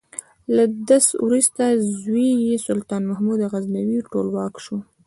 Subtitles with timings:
[0.55, 1.63] له ده وروسته
[2.01, 4.77] زوی یې سلطان محمود غزنوي ټولواک شو.